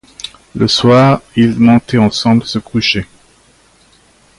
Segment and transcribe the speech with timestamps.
[0.55, 3.05] Le soir, ils montaient ensemble se coucher.